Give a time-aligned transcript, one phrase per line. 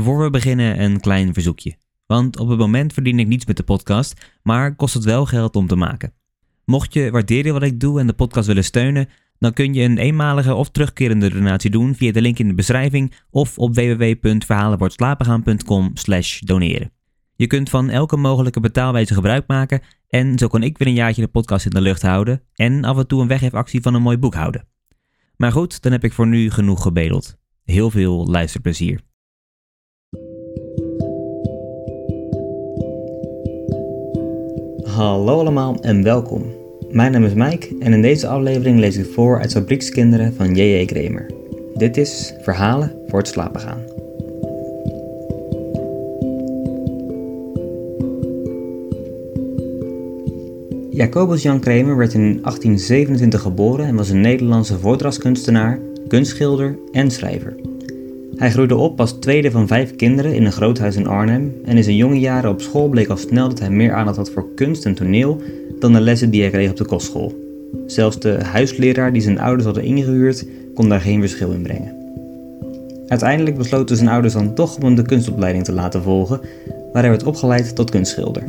[0.00, 1.76] Voor we beginnen een klein verzoekje.
[2.06, 5.56] Want op het moment verdien ik niets met de podcast, maar kost het wel geld
[5.56, 6.12] om te maken.
[6.64, 9.08] Mocht je waarderen wat ik doe en de podcast willen steunen,
[9.38, 13.14] dan kun je een eenmalige of terugkerende donatie doen via de link in de beschrijving
[13.30, 15.92] of op www.verhalenwoordslapengaan.com
[16.40, 16.92] doneren.
[17.36, 21.22] Je kunt van elke mogelijke betaalwijze gebruik maken en zo kan ik weer een jaartje
[21.22, 24.18] de podcast in de lucht houden en af en toe een weggeefactie van een mooi
[24.18, 24.66] boek houden.
[25.36, 27.36] Maar goed, dan heb ik voor nu genoeg gebedeld.
[27.64, 29.06] Heel veel luisterplezier.
[34.98, 36.44] Hallo allemaal en welkom.
[36.90, 40.84] Mijn naam is Mike en in deze aflevering lees ik voor uit Fabriekskinderen van J.J.
[40.84, 41.26] Kramer.
[41.74, 43.82] Dit is Verhalen voor het slapen gaan.
[50.90, 57.67] Jacobus Jan Kramer werd in 1827 geboren en was een Nederlandse voordrachtskunstenaar, kunstschilder en schrijver.
[58.38, 61.76] Hij groeide op als tweede van vijf kinderen in een groot huis in Arnhem en
[61.76, 64.54] in zijn jonge jaren op school bleek al snel dat hij meer aandacht had voor
[64.54, 65.42] kunst en toneel
[65.78, 67.34] dan de lessen die hij kreeg op de kostschool.
[67.86, 71.96] Zelfs de huisleraar die zijn ouders hadden ingehuurd kon daar geen verschil in brengen.
[73.08, 76.40] Uiteindelijk besloten zijn ouders dan toch om hem de kunstopleiding te laten volgen,
[76.92, 78.42] waar hij werd opgeleid tot kunstschilder.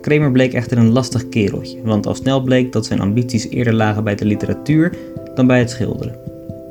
[0.00, 4.04] Kramer bleek echter een lastig kereltje, want al snel bleek dat zijn ambities eerder lagen
[4.04, 4.92] bij de literatuur
[5.34, 6.29] dan bij het schilderen.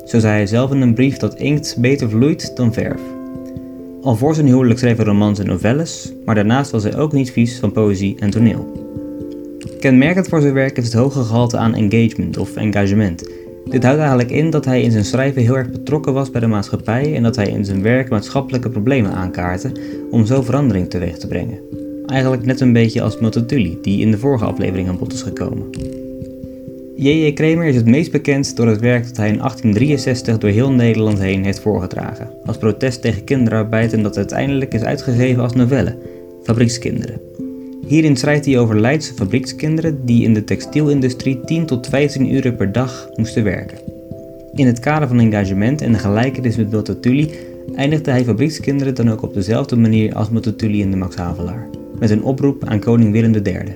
[0.10, 3.02] Zo zei hij zelf in een brief dat inkt beter vloeit dan verf.
[4.02, 7.32] Al voor zijn huwelijk schreef hij romans en novelles, maar daarnaast was hij ook niet
[7.32, 8.88] vies van poëzie en toneel.
[9.80, 13.30] Kenmerkend voor zijn werk is het hoge gehalte aan engagement of engagement.
[13.66, 16.48] Dit houdt eigenlijk in dat hij in zijn schrijven heel erg betrokken was bij de
[16.48, 19.72] maatschappij en dat hij in zijn werk maatschappelijke problemen aankaartte
[20.12, 21.60] om zo verandering teweeg te brengen.
[22.06, 25.70] Eigenlijk net een beetje als Multatuli, die in de vorige aflevering aan bod is gekomen.
[27.02, 27.34] J.J.
[27.34, 31.20] Kramer is het meest bekend door het werk dat hij in 1863 door heel Nederland
[31.20, 35.98] heen heeft voorgedragen, als protest tegen kinderarbeid en dat uiteindelijk is uitgegeven als novelle,
[36.44, 37.22] Fabriekskinderen.
[37.88, 42.72] Hierin schrijft hij over Leidse fabriekskinderen die in de textielindustrie 10 tot 15 uur per
[42.72, 43.78] dag moesten werken.
[44.54, 47.30] In het kader van engagement en de gelijkenis met Multatuli
[47.76, 52.10] eindigde hij fabriekskinderen dan ook op dezelfde manier als Multatuli in de Max Havelaar, met
[52.10, 53.76] een oproep aan koning Willem III.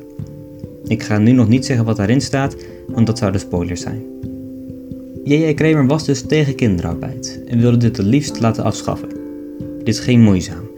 [0.87, 2.55] Ik ga nu nog niet zeggen wat daarin staat,
[2.87, 4.01] want dat zouden spoilers zijn.
[5.23, 5.53] J.J.
[5.53, 9.09] Kramer was dus tegen kinderarbeid en wilde dit het liefst laten afschaffen.
[9.83, 10.69] Dit ging moeizaam.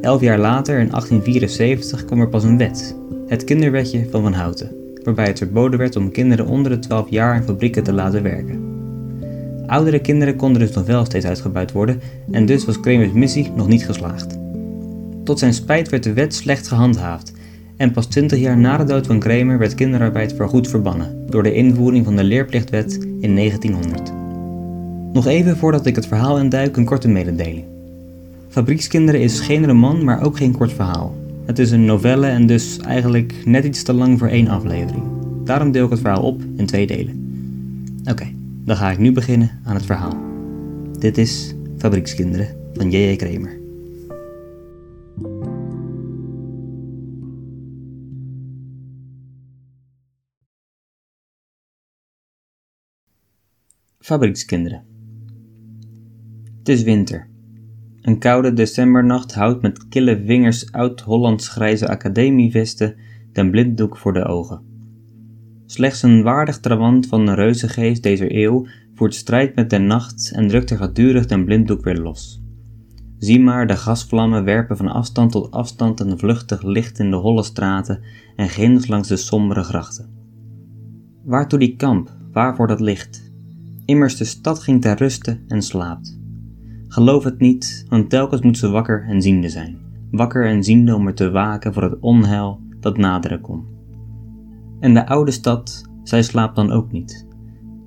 [0.00, 4.70] Elf jaar later, in 1874, kwam er pas een wet, het kinderwetje van Van Houten,
[5.02, 8.72] waarbij het verboden werd om kinderen onder de 12 jaar in fabrieken te laten werken.
[9.66, 12.00] Oudere kinderen konden dus nog wel steeds uitgebuit worden
[12.30, 14.38] en dus was Kramers missie nog niet geslaagd.
[15.24, 17.32] Tot zijn spijt werd de wet slecht gehandhaafd
[17.76, 21.54] en pas 20 jaar na de dood van Kramer werd kinderarbeid voorgoed verbannen door de
[21.54, 24.12] invoering van de leerplichtwet in 1900.
[25.12, 27.64] Nog even voordat ik het verhaal induik een korte mededeling.
[28.48, 31.14] Fabriekskinderen is geen roman, maar ook geen kort verhaal.
[31.44, 35.02] Het is een novelle en dus eigenlijk net iets te lang voor één aflevering.
[35.44, 37.22] Daarom deel ik het verhaal op in twee delen.
[38.10, 38.26] Oké,
[38.64, 40.16] dan ga ik nu beginnen aan het verhaal.
[40.98, 43.16] Dit is Fabriekskinderen van J.J.
[43.16, 43.63] Kramer.
[54.04, 54.84] Fabriekskinderen.
[56.58, 57.28] Het is winter.
[58.00, 62.96] Een koude decembernacht houdt met kille vingers oud-Hollands grijze academievesten
[63.32, 64.62] den blinddoek voor de ogen.
[65.66, 70.48] Slechts een waardig trawant van de reuzengeest deze eeuw voert strijd met de nacht en
[70.48, 72.42] drukt er gedurig den blinddoek weer los.
[73.18, 77.42] Zie maar de gasvlammen werpen van afstand tot afstand een vluchtig licht in de holle
[77.42, 78.00] straten
[78.36, 80.10] en ginds langs de sombere grachten.
[81.22, 83.23] Waartoe die kamp, waarvoor dat licht?
[83.84, 86.18] Immers de stad ging ter ruste en slaapt.
[86.88, 89.78] Geloof het niet, want telkens moet ze wakker en ziende zijn.
[90.10, 93.64] Wakker en ziende om er te waken voor het onheil dat naderen kon.
[94.80, 97.26] En de oude stad, zij slaapt dan ook niet.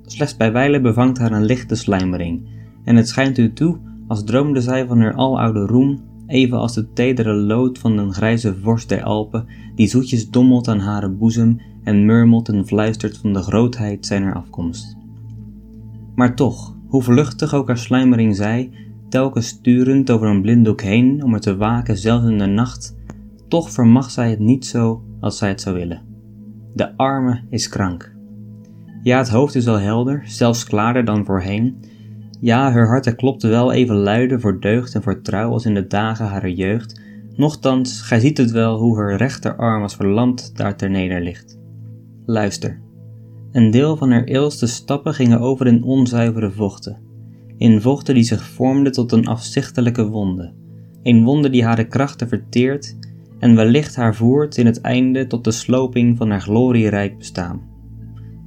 [0.02, 2.48] Slechts bij wijle bevangt haar een lichte slijmering,
[2.84, 6.92] en het schijnt u toe als droomde zij van haar aloude roem, even als de
[6.92, 12.04] tedere lood van een grijze vorst der Alpen, die zoetjes dommelt aan hare boezem en
[12.04, 14.97] murmelt en fluistert van de grootheid zijner afkomst.
[16.18, 18.70] Maar toch, hoe vluchtig ook haar slijmering zij,
[19.08, 22.96] telkens sturend over een blinddoek heen om er te waken zelfs in de nacht,
[23.48, 26.02] toch vermag zij het niet zo als zij het zou willen.
[26.74, 28.14] De arme is krank.
[29.02, 31.84] Ja, het hoofd is al helder, zelfs klaarder dan voorheen.
[32.40, 35.86] Ja, haar hart klopte wel even luider voor deugd en voor trouw als in de
[35.86, 37.00] dagen harer jeugd.
[37.36, 41.58] Nochtans, gij ziet het wel hoe haar rechterarm als verlamd daar ter neder ligt.
[42.26, 42.86] Luister.
[43.52, 47.06] Een deel van haar eelste stappen gingen over in onzuivere vochten
[47.58, 50.52] in vochten die zich vormden tot een afzichtelijke wonde,
[51.02, 52.96] een wonde die haar krachten verteert
[53.38, 57.60] en wellicht haar voert in het einde tot de sloping van haar glorierijk bestaan.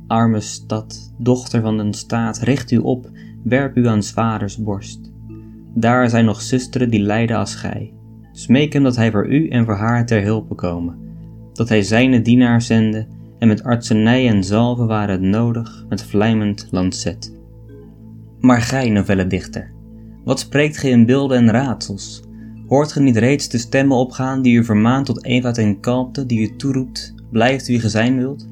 [0.07, 3.09] Arme stad, dochter van een staat, richt u op,
[3.44, 5.12] werp u aan vaders borst.
[5.74, 7.94] Daar zijn nog zusteren die lijden als gij.
[8.31, 10.98] Smeek hem dat hij voor u en voor haar ter hulpe komen,
[11.53, 13.07] dat hij zijne dienaar zende
[13.42, 17.34] en met artsenij en zalven waren het nodig met vlijmend lancet.
[18.40, 19.72] Maar gij, novelledichter,
[20.24, 22.24] wat spreekt gij in beelden en raadsels?
[22.68, 26.40] Hoort ge niet reeds de stemmen opgaan die u vermaant tot eenvoud en kalmte, die
[26.40, 28.48] u toeroept, blijft wie ge zijn wilt?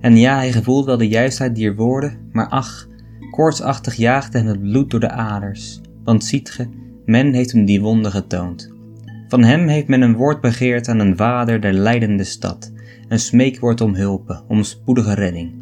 [0.00, 2.88] En ja, hij gevoelt wel de juistheid dier woorden, maar ach,
[3.30, 5.80] koortsachtig jaagt hem het bloed door de aders.
[6.04, 6.68] Want ziet ge,
[7.04, 8.72] men heeft hem die wonde getoond.
[9.28, 12.71] Van hem heeft men een woord begeerd aan een vader der leidende stad,
[13.12, 15.52] een smeekwoord om hulpen, om spoedige redding.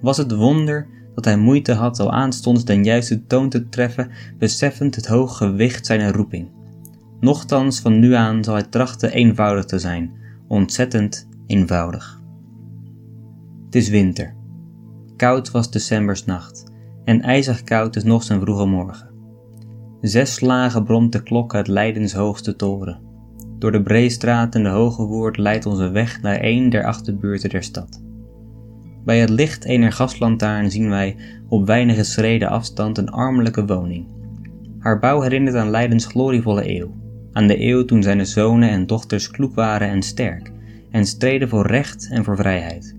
[0.00, 4.94] Was het wonder dat hij moeite had al aanstonds den juiste toon te treffen, beseffend
[4.94, 6.48] het hoge gewicht zijner roeping.
[7.20, 10.12] Nochtans van nu aan zal hij trachten eenvoudig te zijn,
[10.48, 12.20] ontzettend eenvoudig.
[13.64, 14.34] Het is winter.
[15.16, 16.72] Koud was decembers nacht
[17.04, 19.10] en ijzig koud is nog zijn vroege morgen.
[20.00, 23.09] Zes slagen bromt de klok uit Leidens hoogste toren.
[23.60, 27.62] Door de Breestraat en de Hoge Woord leidt onze weg naar een der achterbuurten der
[27.62, 28.02] stad.
[29.04, 31.16] Bij het licht ener gaslantaarn zien wij
[31.48, 34.06] op weinige schreden afstand een armelijke woning.
[34.78, 36.94] Haar bouw herinnert aan Leidens glorievolle eeuw,
[37.32, 40.52] aan de eeuw toen zijn zonen en dochters kloek waren en sterk,
[40.90, 42.96] en streden voor recht en voor vrijheid.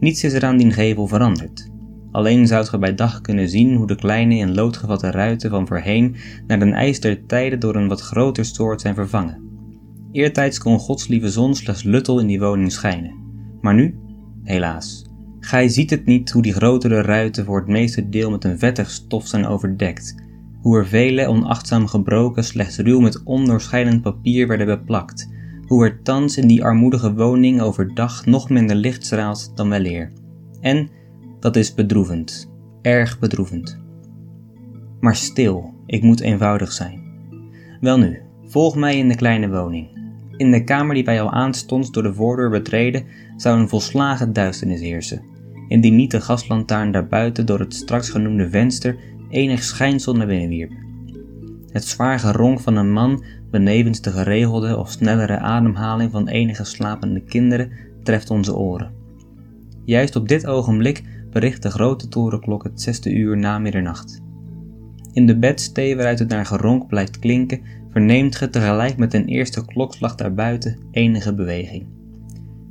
[0.00, 1.70] Niets is er aan die gevel veranderd.
[2.12, 5.66] Alleen zoudt ge bij dag kunnen zien hoe de kleine in lood gevatte ruiten van
[5.66, 6.16] voorheen
[6.46, 9.47] naar den ijs der tijden door een wat groter soort zijn vervangen.
[10.12, 13.14] Eertijds kon Gods lieve zon slechts luttel in die woning schijnen.
[13.60, 13.98] Maar nu,
[14.42, 15.06] helaas,
[15.40, 18.90] gij ziet het niet hoe die grotere ruiten voor het meeste deel met een vettig
[18.90, 20.14] stof zijn overdekt,
[20.60, 25.28] hoe er vele onachtzaam gebroken slechts ruw met ondoorschijnend papier werden beplakt,
[25.66, 30.12] hoe er thans in die armoedige woning overdag nog minder licht straalt dan weleer.
[30.60, 30.88] En,
[31.40, 32.50] dat is bedroevend,
[32.82, 33.78] erg bedroevend.
[35.00, 37.02] Maar stil, ik moet eenvoudig zijn.
[37.80, 39.97] Welnu, volg mij in de kleine woning.
[40.38, 43.04] In de kamer die wij al aanstonds door de voordeur betreden,
[43.36, 45.22] zou een volslagen duisternis heersen,
[45.68, 48.96] indien niet de gaslantaarn daarbuiten door het straks genoemde venster
[49.30, 50.72] enig schijnsel naar binnen wierp.
[51.70, 57.20] Het zwaar geronk van een man, benevens de geregelde of snellere ademhaling van enige slapende
[57.20, 57.70] kinderen,
[58.02, 58.92] treft onze oren.
[59.84, 64.22] Juist op dit ogenblik bericht de grote torenklok het zesde uur na middernacht.
[65.18, 67.60] In de bedstee waaruit het naar geronk blijft klinken,
[67.90, 71.86] verneemt ge tegelijk met een eerste klokslag daarbuiten enige beweging.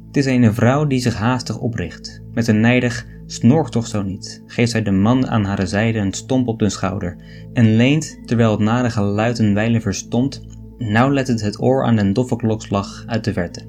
[0.07, 2.21] Het is een vrouw die zich haastig opricht.
[2.33, 6.13] Met een nijdig snor toch zo niet, geeft zij de man aan haar zijde een
[6.13, 7.15] stomp op de schouder
[7.53, 10.45] en leent, terwijl het nare geluid een wijle verstomt,
[10.77, 13.65] nauwlettend het oor aan den doffe klokslag uit de verte.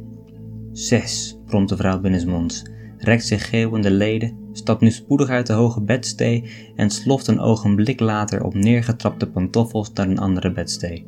[0.73, 2.65] Zes, bromt de vrouw binnensmonds,
[2.99, 6.45] rekt zich geeuwende leden, stapt nu spoedig uit de hoge bedstee
[6.77, 11.07] en sloft een ogenblik later op neergetrapte pantoffels naar een andere bedstee.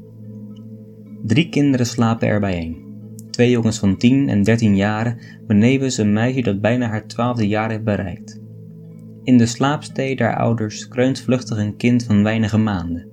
[1.23, 2.89] Drie kinderen slapen er bijeen.
[3.31, 7.71] Twee jongens van 10 en 13 jaren, benevens een meisje dat bijna haar twaalfde jaar
[7.71, 8.41] heeft bereikt.
[9.25, 13.09] In de slaapstee der ouders kreunt vluchtig een kind van weinige maanden.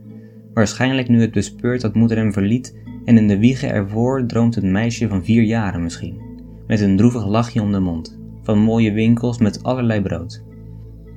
[0.54, 2.76] Waarschijnlijk nu het bespeurt dat moeder hem verliet
[3.06, 6.22] en in de wiegen ervoor droomt het meisje van vier jaren misschien,
[6.68, 8.17] met een droevig lachje om de mond,
[8.48, 10.44] van mooie winkels met allerlei brood.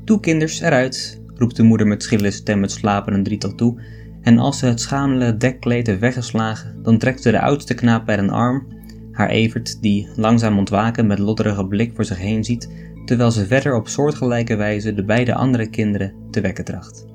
[0.05, 3.81] Toe kinders, eruit, roept de moeder met schille stem het slapende drietal toe
[4.23, 8.19] en als ze het schamele dekkleed heeft weggeslagen, dan trekt ze de oudste knaap bij
[8.19, 8.67] een arm,
[9.13, 12.71] haar Evert, die langzaam ontwaken met lodderige blik voor zich heen ziet,
[13.05, 17.07] terwijl ze verder op soortgelijke wijze de beide andere kinderen te wekken tracht.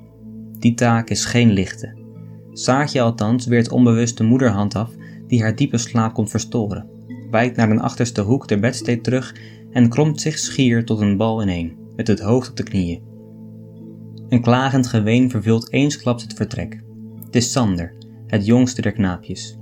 [0.60, 1.94] Die taak is geen lichte.
[2.54, 4.92] Saartje althans weert onbewust de moederhand af
[5.28, 6.86] die haar diepe slaap komt verstoren,
[7.32, 9.36] wijkt naar een achterste hoek der bedsteed terug
[9.76, 13.02] en kromt zich schier tot een bal ineen, met het hoofd op de knieën.
[14.30, 16.84] Een klagend geween vervult eensklaps het vertrek.
[17.26, 17.94] Het is Sander,
[18.28, 19.58] het jongste der knaapjes.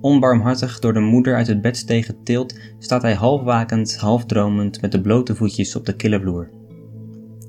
[0.00, 4.92] Onbarmhartig door de moeder uit het bedsteeg getild, staat hij half wakend, half dromend met
[4.92, 6.50] de blote voetjes op de kille vloer.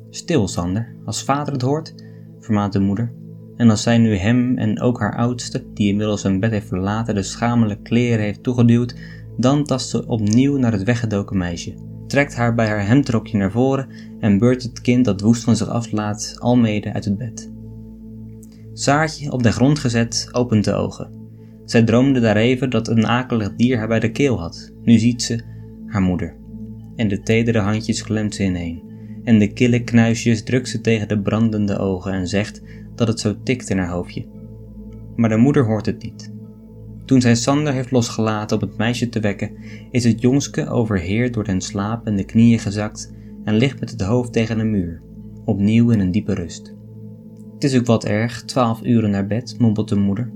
[0.10, 1.96] Stil, Sander, als vader het hoort,
[2.40, 3.14] vermaant de moeder.
[3.56, 7.16] En als zij nu hem en ook haar oudste, die inmiddels zijn bed heeft verlaten,
[7.16, 8.96] de schamele kleren heeft toegeduwd,
[9.38, 11.76] dan tast ze opnieuw naar het weggedoken meisje,
[12.10, 13.88] trekt haar bij haar hemdrokje naar voren
[14.20, 17.52] en beurt het kind dat woest van zich aflaat almede uit het bed.
[18.74, 21.12] Saartje, op de grond gezet, opent de ogen.
[21.66, 24.72] Zij droomde daar even dat een akelig dier haar bij de keel had.
[24.84, 25.40] Nu ziet ze
[25.86, 26.36] haar moeder.
[26.96, 28.82] En de tedere handjes klemt ze ineen.
[29.24, 32.62] En de kille knuisjes drukt ze tegen de brandende ogen en zegt
[32.96, 34.26] dat het zo tikt in haar hoofdje.
[35.16, 36.32] maar de moeder hoort het niet.
[37.10, 39.52] Toen zij Sander heeft losgelaten om het meisje te wekken,
[39.92, 43.14] is het jongske overheerd door den slaap en de knieën gezakt
[43.44, 45.02] en ligt met het hoofd tegen een muur,
[45.46, 46.74] opnieuw in een diepe rust.
[47.54, 50.32] Het is ook wat erg, twaalf uren naar bed, mompelt de moeder.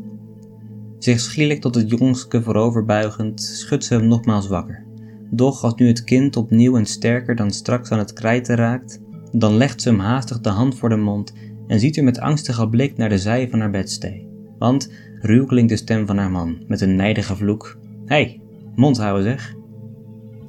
[0.99, 4.85] Zich schielijk tot het jongske vooroverbuigend, schudt ze hem nogmaals wakker.
[5.29, 9.01] Doch als nu het kind opnieuw en sterker dan straks aan het krijten raakt,
[9.31, 11.33] dan legt ze hem haastig de hand voor de mond
[11.67, 14.27] en ziet er met angstige blik naar de zij van haar bedstee.
[14.57, 14.89] Want
[15.23, 18.41] ruw klinkt de stem van haar man met een nijdige vloek: Hé, hey,
[18.75, 19.55] mond houden zeg!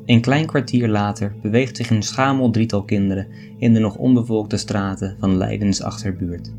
[0.05, 3.27] Een klein kwartier later beweegt zich een schamel drietal kinderen
[3.59, 6.53] in de nog onbevolkte straten van Leidens achterbuurt.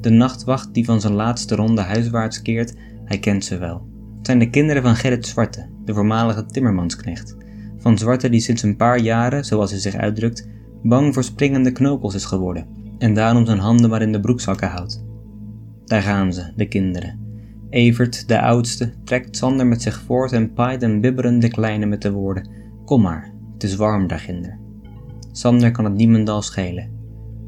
[0.00, 3.86] De nachtwacht die van zijn laatste ronde huiswaarts keert, hij kent ze wel.
[4.16, 7.36] Het zijn de kinderen van Gerrit Zwarte, de voormalige timmermansknecht.
[7.78, 10.48] Van Zwarte die sinds een paar jaren, zoals hij zich uitdrukt,
[10.82, 12.66] bang voor springende knokels is geworden
[12.98, 15.04] en daarom zijn handen maar in de broekzakken houdt.
[15.84, 17.21] Daar gaan ze, de kinderen.
[17.72, 22.02] Evert, de oudste, trekt Sander met zich voort en paait en bibberen de kleine met
[22.02, 22.48] de woorden:
[22.84, 24.58] Kom maar, het is warm daarginder.
[25.30, 26.90] Sander kan het niemendal schelen.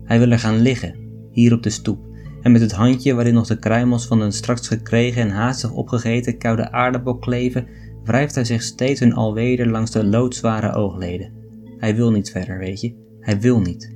[0.04, 0.94] Hij wil er gaan liggen,
[1.30, 1.98] hier op de stoep,
[2.42, 6.38] en met het handje waarin nog de kruimels van een straks gekregen en haastig opgegeten
[6.38, 7.66] koude aardappel kleven,
[8.04, 11.32] wrijft hij zich steeds en alweder langs de loodzware oogleden.
[11.78, 12.94] Hij wil niet verder, weet je.
[13.20, 13.93] Hij wil niet.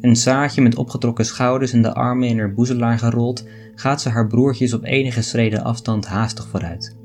[0.00, 4.26] Een Saartje met opgetrokken schouders en de armen in haar boezelaar gerold, gaat ze haar
[4.26, 6.96] broertjes op enige schreden afstand haastig vooruit.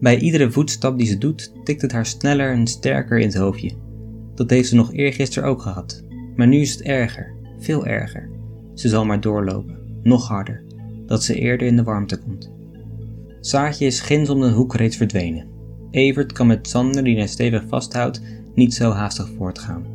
[0.00, 3.72] Bij iedere voetstap die ze doet, tikt het haar sneller en sterker in het hoofdje.
[4.34, 6.04] Dat heeft ze nog eergisteren ook gehad.
[6.36, 8.30] Maar nu is het erger, veel erger.
[8.74, 10.64] Ze zal maar doorlopen, nog harder,
[11.06, 12.52] dat ze eerder in de warmte komt.
[13.40, 15.46] Saartje is ginds om de hoek reeds verdwenen.
[15.90, 18.22] Evert kan met Sander, die hij stevig vasthoudt,
[18.54, 19.93] niet zo haastig voortgaan.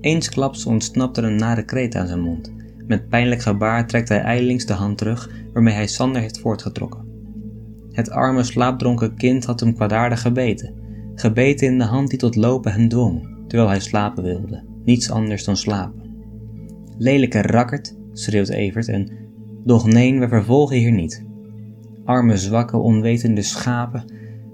[0.00, 2.52] Eensklaps ontsnapt er een nare kreet aan zijn mond.
[2.86, 7.08] Met pijnlijk gebaar trekt hij ijlings de hand terug waarmee hij Sander heeft voortgetrokken.
[7.90, 10.74] Het arme slaapdronken kind had hem kwaadaardig gebeten.
[11.14, 14.64] Gebeten in de hand die tot lopen hem dwong, terwijl hij slapen wilde.
[14.84, 16.02] Niets anders dan slapen.
[16.98, 19.10] Lelijke rakkert, schreeuwt Evert en...
[19.64, 21.24] Doch nee, we vervolgen hier niet.
[22.04, 24.04] Arme, zwakke, onwetende schapen,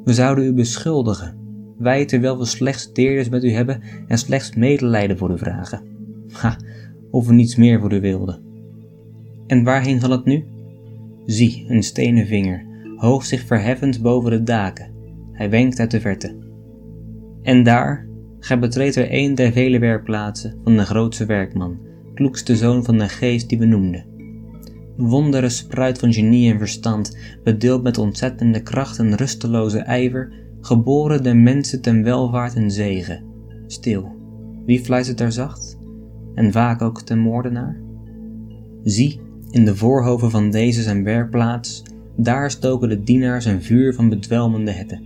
[0.04, 1.36] we zouden u beschuldigen,
[1.78, 5.82] wij terwijl we slechts deerders met u hebben en slechts medelijden voor u vragen.
[6.32, 6.56] Ha,
[7.10, 8.40] of we niets meer voor u wilden.
[9.46, 10.44] En waarheen zal het nu?
[11.26, 12.64] Zie, een stenen vinger,
[12.96, 14.90] hoog zich verheffend boven de daken.
[15.32, 16.36] Hij wenkt uit de verte.
[17.42, 18.06] En daar,
[18.40, 21.78] gij betreedt er een der vele werkplaatsen van de grootste werkman,
[22.14, 24.04] kloekste zoon van de geest die we noemden.
[24.96, 30.32] Wondere spruit van genie en verstand, bedeeld met ontzettende kracht en rusteloze ijver,
[30.66, 33.24] geboren de mensen ten welvaart en zegen.
[33.66, 34.16] Stil,
[34.64, 35.78] wie fluistert daar zacht?
[36.34, 37.80] En vaak ook ten moordenaar?
[38.82, 39.20] Zie,
[39.50, 41.82] in de voorhoven van deze zijn werkplaats,
[42.16, 45.00] daar stoken de dienaars een vuur van bedwelmende hitte.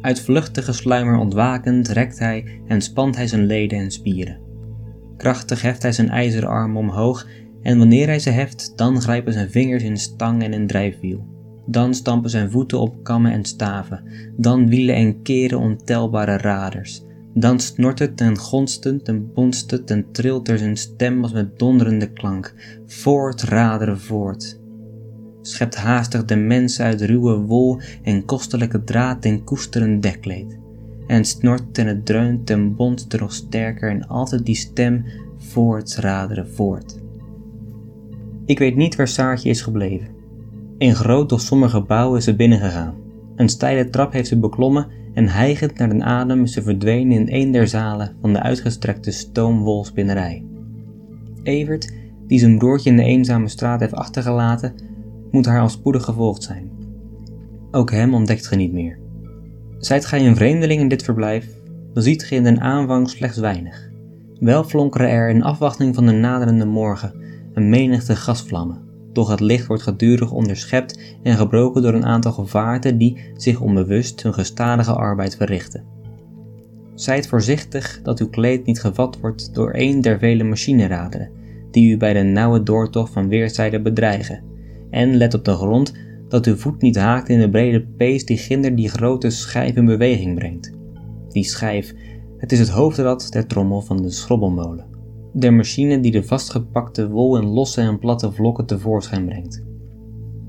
[0.00, 4.38] Uit vluchtige sluimer ontwakend rekt hij en spant hij zijn leden en spieren.
[5.16, 7.26] Krachtig heft hij zijn ijzeren omhoog
[7.62, 11.31] en wanneer hij ze heft, dan grijpen zijn vingers in stang en in drijfwiel.
[11.66, 14.04] Dan stampen zijn voeten op kammen en staven,
[14.36, 17.02] dan wielen en keren ontelbare raders.
[17.34, 21.58] Dan snort het en gonst het en bonst en trilt er zijn stem als met
[21.58, 22.54] donderende klank.
[22.86, 24.60] Voort, raderen, voort.
[25.42, 30.58] Schept haastig de mens uit ruwe wol en kostelijke draad en koesterend dekleed.
[31.06, 35.04] En snort en het dreunt en bonst er nog sterker en altijd die stem
[35.36, 36.98] voort, raderen, voort.
[38.46, 40.21] Ik weet niet waar Saartje is gebleven.
[40.82, 42.94] In groot doch somber gebouw is ze binnengegaan.
[43.36, 47.26] Een steile trap heeft ze beklommen en hijgend naar den adem is ze verdwenen in
[47.30, 50.44] een der zalen van de uitgestrekte stoomwolspinnerij.
[51.42, 51.92] Evert,
[52.26, 54.74] die zijn broertje in de eenzame straat heeft achtergelaten,
[55.30, 56.70] moet haar al spoedig gevolgd zijn.
[57.70, 58.98] Ook hem ontdekt ge niet meer.
[59.78, 61.48] Zijt gij een vreemdeling in dit verblijf,
[61.92, 63.90] dan ziet ge in den aanvang slechts weinig.
[64.40, 67.14] Wel flonkeren er in afwachting van de naderende morgen
[67.52, 72.98] een menigte gasvlammen, doch het licht wordt gedurig onderschept en gebroken door een aantal gevaarten
[72.98, 75.84] die zich onbewust hun gestadige arbeid verrichten.
[76.94, 81.30] Zijt voorzichtig dat uw kleed niet gevat wordt door een der vele machineraderen
[81.70, 84.42] die u bij de nauwe doortocht van weerszijden bedreigen,
[84.90, 85.92] en let op de grond
[86.28, 89.86] dat uw voet niet haakt in de brede pees die ginder die grote schijf in
[89.86, 90.72] beweging brengt.
[91.28, 91.94] Die schijf,
[92.36, 94.91] het is het hoofdrad der trommel van de schrobbelmolen
[95.32, 99.62] der machine die de vastgepakte wol in losse en platte vlokken tevoorschijn brengt.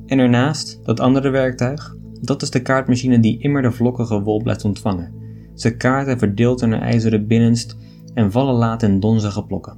[0.05, 4.65] En ernaast, dat andere werktuig, dat is de kaartmachine die immer de vlokkige wol blijft
[4.65, 5.13] ontvangen.
[5.55, 7.77] Ze kaart en verdeelt in haar ijzeren binnenst
[8.13, 9.77] en vallen laat in donzige plokken.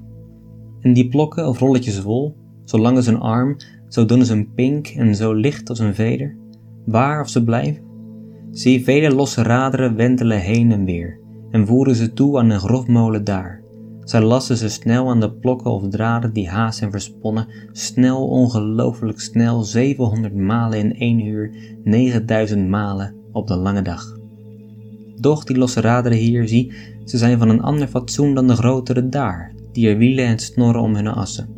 [0.82, 3.56] En die plokken of rolletjes wol, zolang als een arm,
[3.88, 6.36] zo dun als een pink en zo licht als een veder,
[6.86, 7.84] waar of ze blijven?
[8.52, 11.20] Zie vele losse raderen wentelen heen en weer,
[11.52, 13.65] en voeren ze toe aan een grofmolen daar.
[14.06, 19.20] Zij lassen ze snel aan de plokken of draden die haast zijn versponnen, snel, ongelooflijk
[19.20, 21.52] snel, 700 malen in één uur,
[21.84, 24.18] 9000 malen op de lange dag.
[25.20, 29.10] Doch die losse raderen hier, zie, ze zijn van een ander fatsoen dan de grotere
[29.10, 31.50] daar, die er wielen en snorren om hun assen.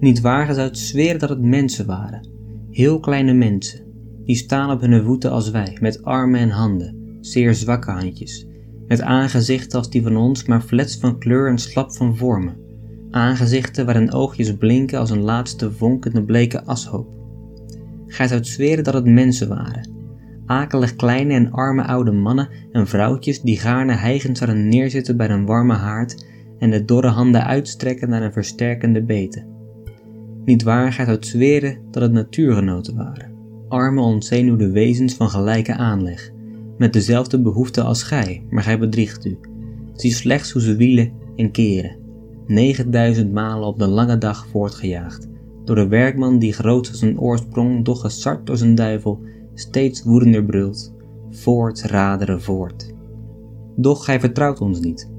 [0.00, 2.28] Niet waar, zou het zweren dat het mensen waren,
[2.70, 3.80] heel kleine mensen,
[4.24, 8.46] die staan op hun voeten als wij, met armen en handen, zeer zwakke handjes,
[8.86, 12.56] met aangezichten als die van ons, maar flets van kleur en slap van vormen,
[13.10, 17.08] aangezichten waarin oogjes blinken als een laatste vonk in de bleke ashoop.
[18.06, 19.90] Gij zou zweren dat het mensen waren,
[20.46, 25.46] akelig kleine en arme oude mannen en vrouwtjes die gaarne hijgend zouden neerzitten bij een
[25.46, 26.26] warme haard
[26.58, 29.46] en de dorre handen uitstrekken naar een versterkende bete.
[30.44, 33.32] Niet waar gij zou zweren dat het natuurgenoten waren,
[33.68, 36.32] arme ontzenuwde wezens van gelijke aanleg,
[36.78, 39.38] met dezelfde behoeften als gij, maar gij bedriegt u.
[39.94, 41.96] Zie slechts hoe ze wielen en keren,
[42.46, 45.28] 9000 malen op de lange dag voortgejaagd,
[45.64, 49.20] door de werkman die groot als een oorsprong, doch gesart als een duivel,
[49.54, 50.94] steeds woedender brult,
[51.30, 52.92] voort raderen voort.
[53.76, 55.10] Doch gij vertrouwt ons niet.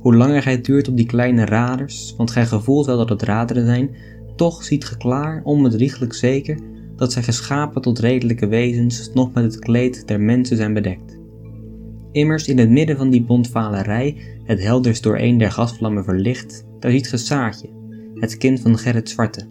[0.00, 3.66] Hoe langer gij duurt op die kleine raders, want gij gevoelt wel dat het raderen
[3.66, 3.96] zijn,
[4.36, 6.58] toch ziet ge klaar, onbedrieglijk zeker,
[6.96, 11.18] dat zij geschapen tot redelijke wezens nog met het kleed der mensen zijn bedekt.
[12.12, 16.90] Immers in het midden van die bontvalerij, het helderst door een der gasvlammen verlicht, daar
[16.90, 17.68] ziet ge Saartje,
[18.14, 19.48] het kind van Gerrit Zwarte.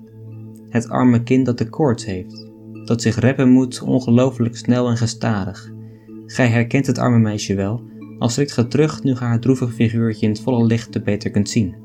[0.70, 2.52] Het arme kind dat de koorts heeft,
[2.86, 5.72] dat zich reppen moet ongelooflijk snel en gestadig.
[6.26, 7.82] Gij herkent het arme meisje wel,
[8.20, 11.32] al schrikt ge terug nu ge haar droevig figuurtje in het volle licht te beter
[11.32, 11.76] kunt zien.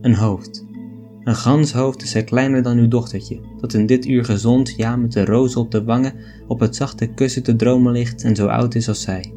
[0.00, 0.66] Een hoofd,
[1.24, 4.96] een gans hoofd is hij kleiner dan uw dochtertje, dat in dit uur gezond, ja
[4.96, 6.14] met de rozen op de wangen,
[6.46, 9.32] op het zachte kussen te dromen ligt en zo oud is als zij.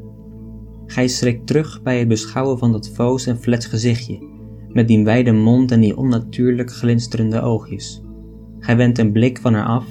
[0.86, 4.28] Gij schrikt terug bij het beschouwen van dat foos en flets gezichtje,
[4.70, 8.02] met die wijde mond en die onnatuurlijk glinsterende oogjes.
[8.60, 9.86] Gij wendt een blik van haar af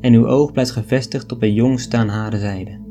[0.00, 2.84] en uw oog blijft gevestigd op het jongste aan haar zijde.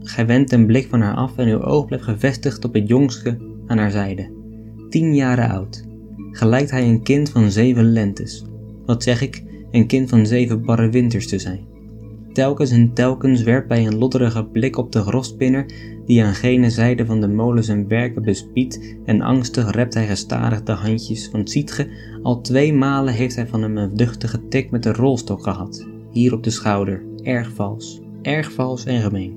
[0.00, 3.38] Gij wendt een blik van haar af en uw oog blijft gevestigd op het jongste
[3.66, 4.34] aan haar zijde.
[4.88, 5.85] Tien jaren oud,
[6.36, 8.44] gelijkt hij een kind van zeven lentes.
[8.86, 11.60] Wat zeg ik, een kind van zeven barre winters te zijn.
[12.32, 15.66] Telkens en telkens werpt hij een lodderige blik op de grosspinner
[16.06, 20.62] die aan gene zijde van de molen zijn werken bespiedt en angstig rept hij gestadig
[20.62, 21.86] de handjes, want ziet ge,
[22.22, 26.32] al twee malen heeft hij van hem een duchtige tik met de rolstok gehad, hier
[26.32, 29.36] op de schouder, erg vals, erg vals en gemeen.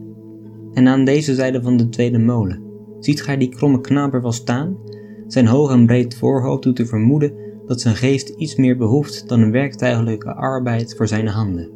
[0.73, 2.61] En aan deze zijde van de tweede molen,
[2.99, 4.77] ziet gij die kromme knaper wel staan,
[5.31, 7.33] zijn hoog en breed voorhoofd doet te vermoeden
[7.67, 11.69] dat zijn geest iets meer behoeft dan een werktuigelijke arbeid voor zijn handen.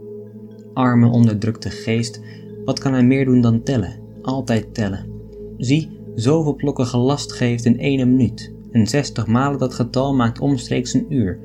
[0.73, 2.21] Arme onderdrukte geest,
[2.65, 5.05] wat kan hij meer doen dan tellen, altijd tellen?
[5.57, 10.93] Zie, zoveel plokken gelast geeft in ene minuut, en zestig malen dat getal maakt omstreeks
[10.93, 11.39] een uur.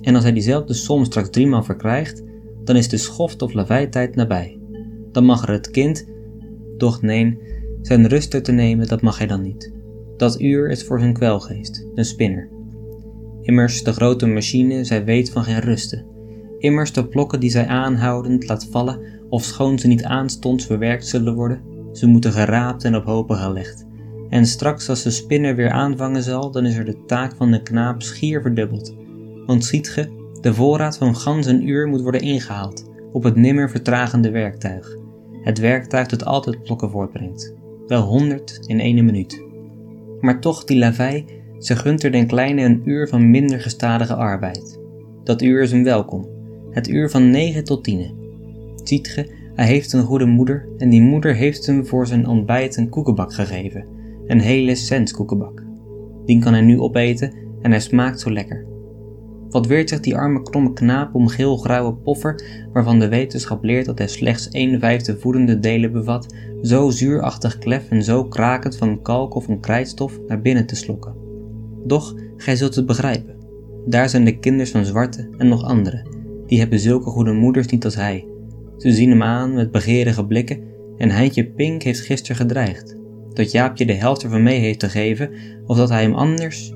[0.00, 2.22] En als hij diezelfde som straks driemaal verkrijgt,
[2.64, 4.58] dan is de schoft of lawaai-tijd nabij.
[5.12, 6.06] Dan mag er het kind,
[6.76, 7.38] doch nee,
[7.82, 9.72] zijn rust te nemen, dat mag hij dan niet.
[10.16, 12.48] Dat uur is voor zijn kwelgeest, een spinner.
[13.42, 16.06] Immers de grote machine, zij weet van geen rusten.
[16.58, 21.34] Immers de blokken die zij aanhoudend laat vallen, of schoon ze niet aanstonds verwerkt zullen
[21.34, 23.86] worden, ze moeten geraapt en op hopen gelegd.
[24.28, 27.62] En straks als de spinner weer aanvangen zal, dan is er de taak van de
[27.62, 28.94] knaap schier verdubbeld.
[29.46, 33.70] Want ziet ge, de voorraad van gans een uur moet worden ingehaald, op het nimmer
[33.70, 34.96] vertragende werktuig.
[35.42, 37.54] Het werktuig dat altijd blokken voortbrengt.
[37.86, 39.44] Wel honderd in ene minuut.
[40.22, 41.24] Maar toch die lavei,
[41.58, 44.80] ze gunt er den kleine een uur van minder gestadige arbeid.
[45.24, 46.28] Dat uur is hem welkom,
[46.70, 48.14] het uur van negen tot tienen.
[48.84, 52.76] Ziet ge, hij heeft een goede moeder en die moeder heeft hem voor zijn ontbijt
[52.76, 53.86] een koekenbak gegeven,
[54.26, 55.64] een hele cent koekenbak.
[56.24, 57.32] Die kan hij nu opeten
[57.62, 58.71] en hij smaakt zo lekker.
[59.52, 63.98] Wat weert zich die arme kromme knaap om geel-grauwe poffer, waarvan de wetenschap leert dat
[63.98, 69.34] hij slechts 1 vijfde voedende delen bevat, zo zuurachtig klef en zo krakend van kalk
[69.34, 71.14] of een krijtstof naar binnen te slokken.
[71.84, 73.36] Doch, gij zult het begrijpen.
[73.86, 76.06] Daar zijn de kinders van zwarte en nog andere,
[76.46, 78.26] die hebben zulke goede moeders niet als hij.
[78.76, 80.60] Ze zien hem aan met begeerige blikken
[80.98, 82.96] en Heintje Pink heeft gisteren gedreigd,
[83.32, 85.30] dat Jaapje de helft ervan mee heeft te geven
[85.66, 86.72] of dat hij hem anders...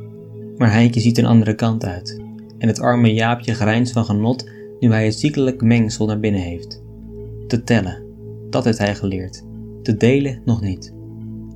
[0.57, 2.26] Maar Heintje ziet een andere kant uit
[2.59, 6.83] en het arme Jaapje grijnst van genot nu hij het ziekelijk mengsel naar binnen heeft.
[7.47, 8.03] Te tellen,
[8.51, 9.45] dat heeft hij geleerd,
[9.83, 10.95] te delen nog niet.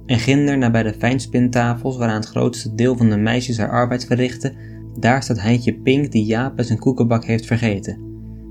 [0.06, 4.06] En ginder naar bij de fijnspintafels waaraan het grootste deel van de meisjes haar arbeid
[4.06, 4.54] verrichten,
[4.98, 7.98] daar staat Heintje Pink die Jaap zijn koekenbak heeft vergeten.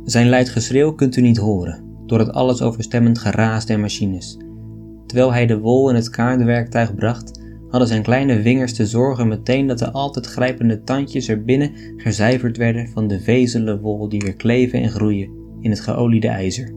[0.03, 4.37] Zijn luid geschreeuw kunt u niet horen, door het alles overstemmend geraas der machines.
[5.05, 9.67] Terwijl hij de wol in het kaartwerktuig bracht, hadden zijn kleine vingers te zorgen meteen
[9.67, 14.35] dat de altijd grijpende tandjes er binnen gezuiverd werden van de vezelen wol die weer
[14.35, 15.29] kleven en groeien
[15.61, 16.73] in het geoliede ijzer.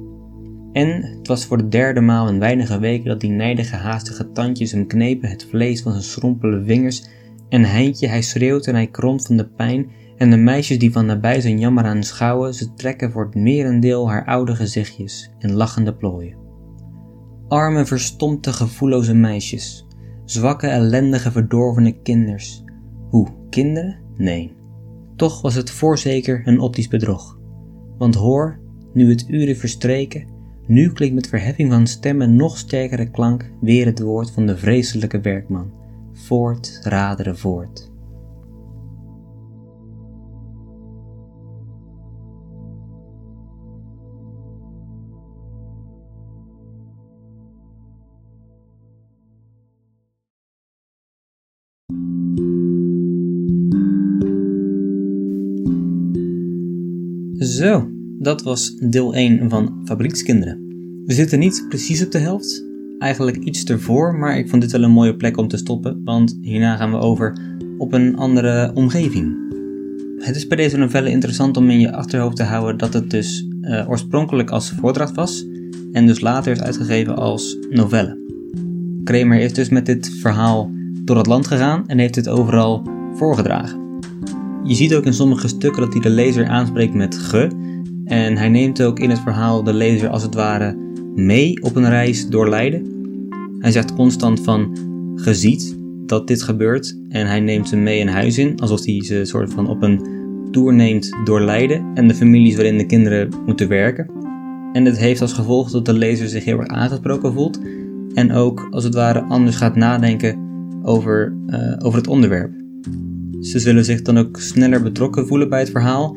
[0.72, 4.72] En het was voor de derde maal in weinige weken dat die nijdige haastige tandjes
[4.72, 7.08] hem knepen het vlees van zijn schrompele vingers
[7.48, 11.06] en Heintje hij schreeuwt en hij kromt van de pijn en de meisjes die van
[11.06, 15.94] nabij zijn jammer aan schouwen, ze trekken voor het merendeel haar oude gezichtjes in lachende
[15.94, 16.36] plooien.
[17.48, 19.86] Arme, verstompte, gevoelloze meisjes,
[20.24, 22.64] zwakke, ellendige, verdorvene kinders.
[23.08, 23.98] Hoe, kinderen?
[24.16, 24.52] Nee.
[25.16, 27.38] Toch was het voorzeker een optisch bedrog.
[27.98, 28.58] Want hoor,
[28.92, 30.26] nu het uren verstreken,
[30.66, 35.20] nu klinkt met verheffing van stemmen nog sterkere klank weer het woord van de vreselijke
[35.20, 35.70] werkman.
[36.12, 37.91] Voort, raderen voort.
[57.62, 60.58] Zo, dat was deel 1 van Fabriekskinderen.
[61.06, 62.64] We zitten niet precies op de helft,
[62.98, 66.38] eigenlijk iets ervoor, maar ik vond dit wel een mooie plek om te stoppen, want
[66.40, 67.36] hierna gaan we over
[67.78, 69.36] op een andere omgeving.
[70.18, 73.48] Het is bij deze novelle interessant om in je achterhoofd te houden dat het dus
[73.60, 75.46] uh, oorspronkelijk als voordracht was
[75.92, 78.18] en dus later is uitgegeven als novelle.
[79.04, 80.70] Kramer is dus met dit verhaal
[81.04, 82.82] door het land gegaan en heeft het overal
[83.14, 83.81] voorgedragen.
[84.64, 87.48] Je ziet ook in sommige stukken dat hij de lezer aanspreekt met ge.
[88.04, 90.76] En hij neemt ook in het verhaal de lezer als het ware
[91.14, 92.86] mee op een reis door Leiden.
[93.58, 94.76] Hij zegt constant van
[95.14, 99.04] ge ziet dat dit gebeurt en hij neemt ze mee in huis in, alsof hij
[99.04, 100.06] ze soort van op een
[100.50, 104.10] tour neemt door Leiden en de families waarin de kinderen moeten werken.
[104.72, 107.60] En dit heeft als gevolg dat de lezer zich heel erg aangesproken voelt
[108.14, 110.38] en ook als het ware anders gaat nadenken
[110.82, 112.61] over, uh, over het onderwerp.
[113.42, 116.16] Ze zullen zich dan ook sneller betrokken voelen bij het verhaal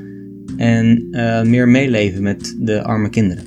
[0.58, 3.44] en uh, meer meeleven met de arme kinderen.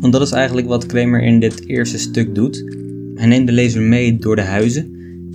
[0.00, 2.64] Want dat is eigenlijk wat Kramer in dit eerste stuk doet.
[3.14, 4.90] Hij neemt de lezer mee door de huizen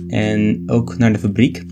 [0.08, 1.64] en ook naar de fabriek.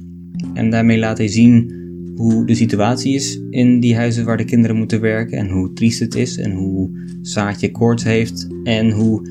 [0.54, 1.82] En daarmee laat hij zien
[2.16, 6.00] hoe de situatie is in die huizen waar de kinderen moeten werken en hoe triest
[6.00, 6.90] het is en hoe
[7.22, 9.28] Saatje koorts heeft en hoe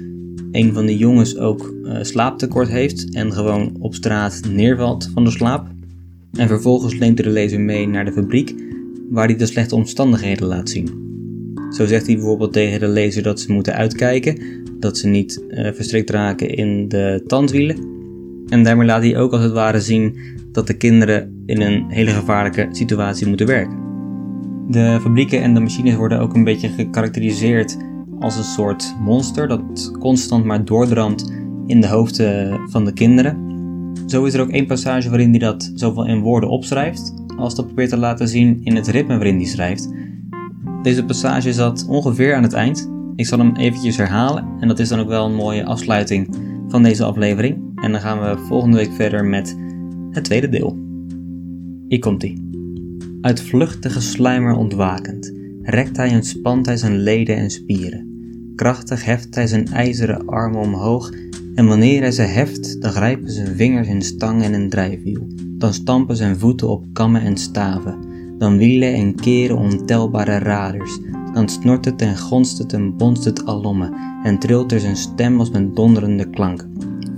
[0.52, 5.32] een van de jongens ook uh, slaaptekort heeft en gewoon op straat neervalt van de
[5.32, 5.73] slaap.
[6.38, 8.56] En vervolgens leent hij de lezer mee naar de fabriek,
[9.10, 11.02] waar hij de slechte omstandigheden laat zien.
[11.70, 14.42] Zo zegt hij bijvoorbeeld tegen de lezer dat ze moeten uitkijken,
[14.80, 17.78] dat ze niet uh, verstrikt raken in de tandwielen.
[18.48, 20.18] En daarmee laat hij ook als het ware zien
[20.52, 23.78] dat de kinderen in een hele gevaarlijke situatie moeten werken.
[24.68, 27.78] De fabrieken en de machines worden ook een beetje gekarakteriseerd
[28.20, 31.34] als een soort monster dat constant maar doordramt
[31.66, 33.53] in de hoofden van de kinderen.
[34.06, 37.66] Zo is er ook één passage waarin hij dat zowel in woorden opschrijft, als dat
[37.66, 39.90] probeert te laten zien in het ritme waarin hij schrijft.
[40.82, 42.92] Deze passage zat ongeveer aan het eind.
[43.16, 46.36] Ik zal hem eventjes herhalen en dat is dan ook wel een mooie afsluiting
[46.68, 47.58] van deze aflevering.
[47.76, 49.58] En dan gaan we volgende week verder met
[50.12, 50.78] het tweede deel.
[51.88, 52.38] Hier komt hij.
[53.22, 58.12] Uit vluchtige sluimer ontwakend, rekt hij en spant hij zijn leden en spieren.
[58.56, 61.12] Krachtig heft hij zijn ijzeren armen omhoog
[61.56, 65.28] en wanneer hij ze heft, dan grijpen zijn vingers in stang en in drijfwiel.
[65.58, 67.98] Dan stampen zijn voeten op kammen en staven.
[68.38, 71.00] Dan wielen en keren ontelbare raders.
[71.34, 73.92] Dan snort het en gonst het en bonst het allomme.
[74.24, 76.68] En trilt er zijn stem als met donderende klank.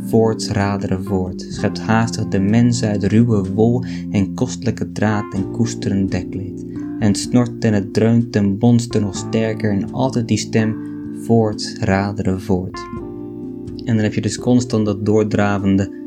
[0.06, 6.12] Voorts raderen voort, schept haastig de mensen uit ruwe wol en kostelijke draad en koesterend
[6.12, 6.66] dekleed.
[7.00, 10.76] En snort en het dreunt en bonst er nog sterker en altijd die stem,
[11.26, 13.05] voorts raderen voort.
[13.86, 16.04] En dan heb je dus constant dat doordravende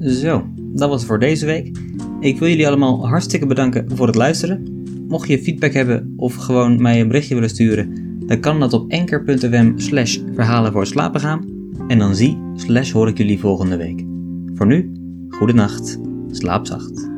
[0.00, 1.78] Zo, dat was voor deze week.
[2.20, 4.84] Ik wil jullie allemaal hartstikke bedanken voor het luisteren.
[5.08, 7.94] Mocht je feedback hebben of gewoon mij een berichtje willen sturen,
[8.26, 11.44] dan kan dat op enker.fm slash verhalen voor slapen gaan.
[11.88, 14.04] En dan zie slash hoor ik jullie volgende week.
[14.54, 14.92] Voor nu,
[15.28, 15.98] goede nacht,
[16.30, 17.15] slaap zacht.